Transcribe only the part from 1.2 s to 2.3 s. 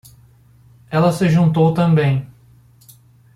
juntou também.